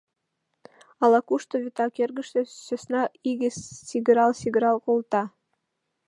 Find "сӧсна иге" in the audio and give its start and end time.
2.65-3.49